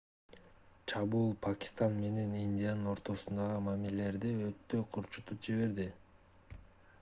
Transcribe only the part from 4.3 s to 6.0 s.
өтө курчутуп жиберди